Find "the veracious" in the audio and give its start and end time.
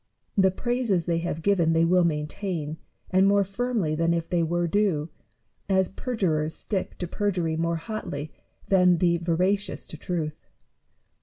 8.97-9.85